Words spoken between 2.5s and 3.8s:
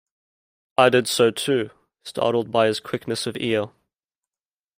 by his quickness of ear.